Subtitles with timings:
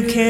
[0.00, 0.29] you can.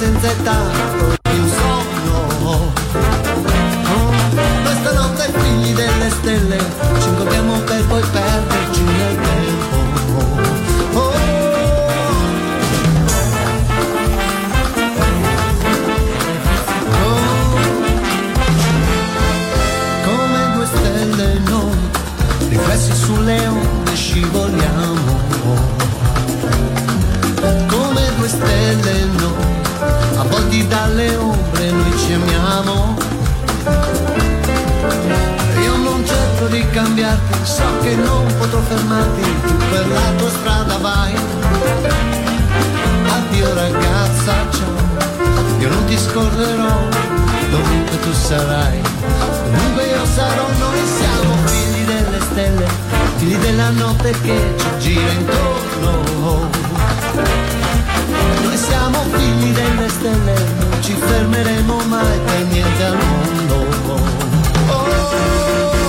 [0.00, 1.19] 现在大。
[53.50, 56.48] della notte che ci gira intorno.
[58.42, 63.66] Noi siamo figli delle stelle, non ci fermeremo mai per niente al mondo.
[64.68, 65.79] Oh.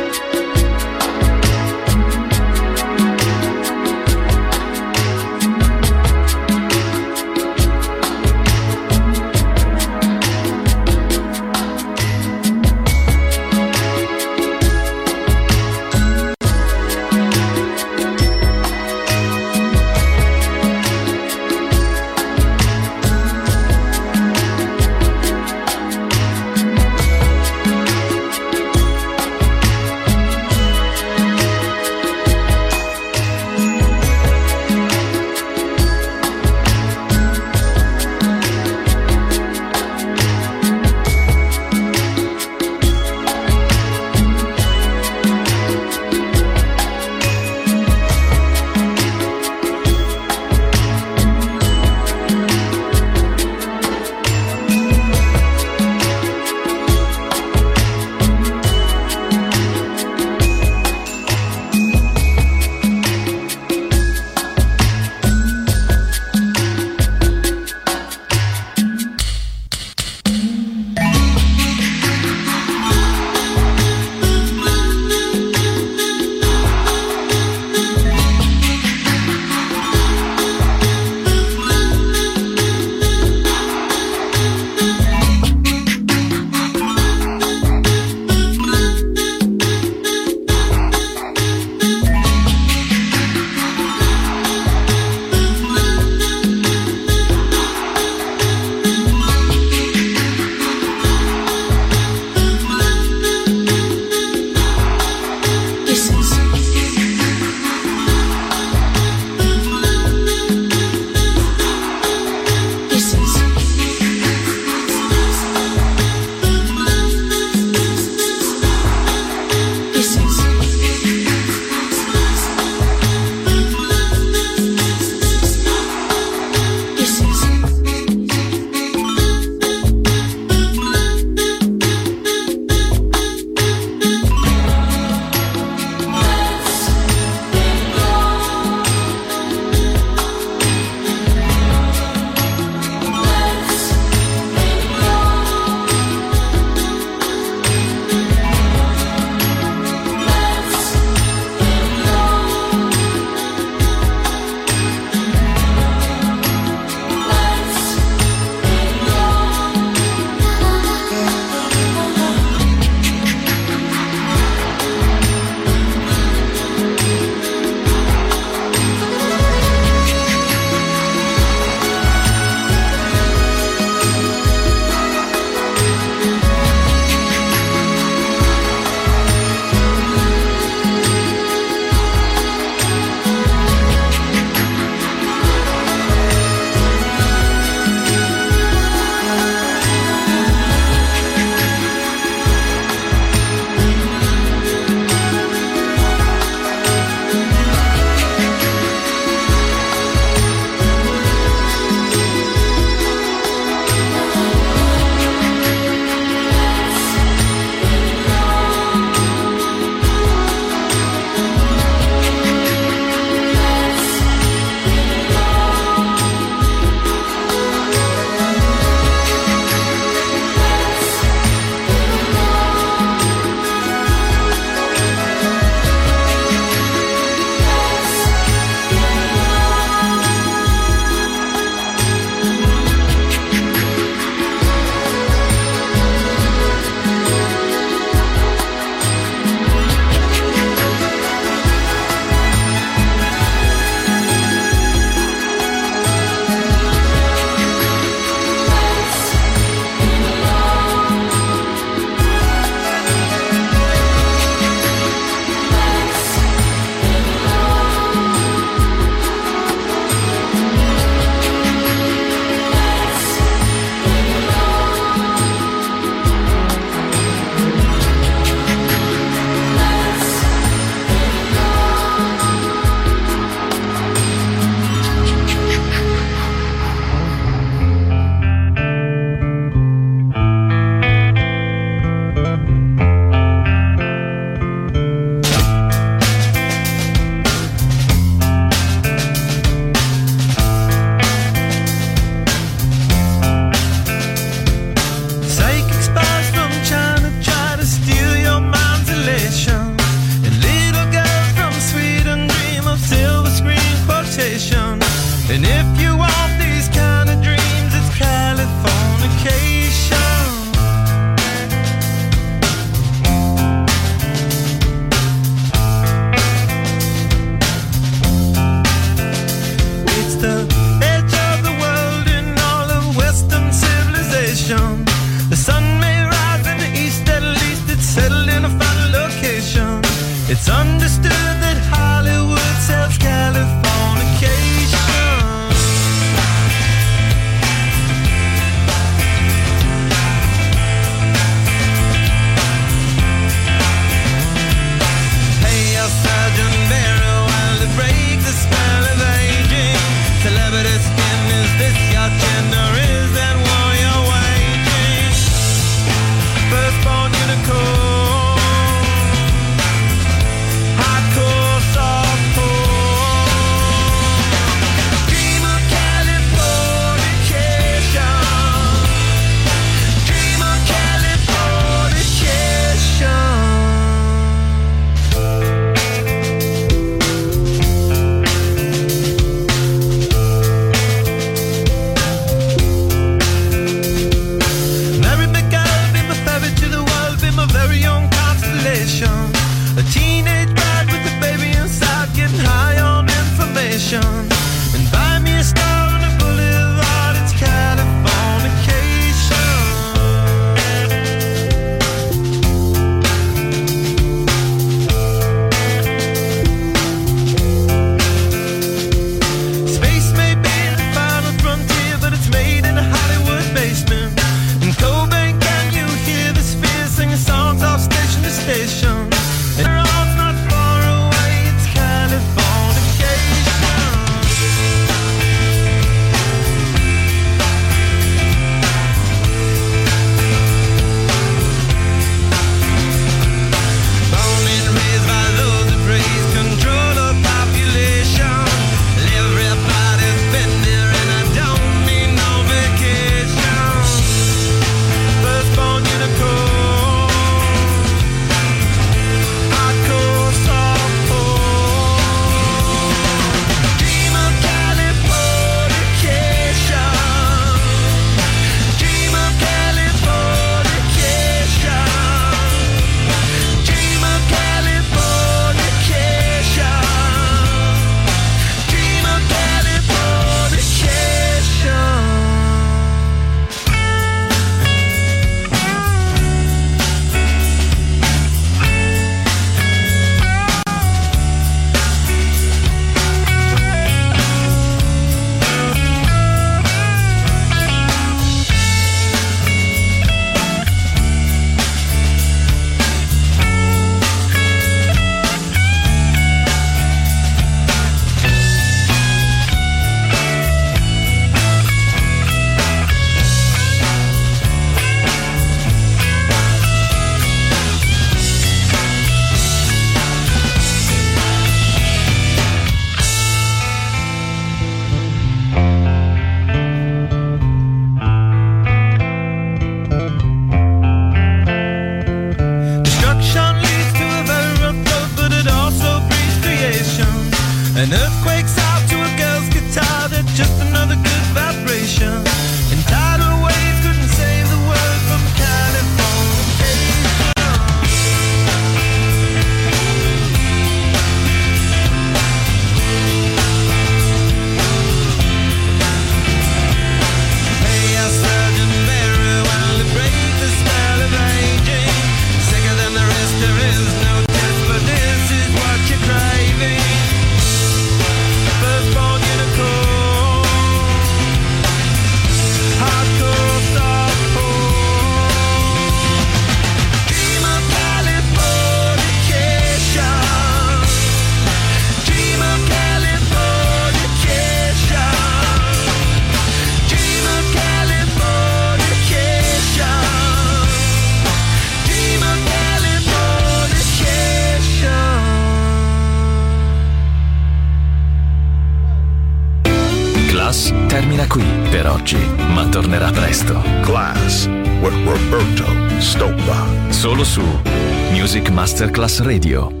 [598.91, 600.00] Masterclass Radio.